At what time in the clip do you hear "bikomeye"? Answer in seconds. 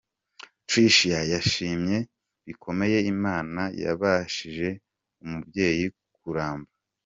2.45-2.97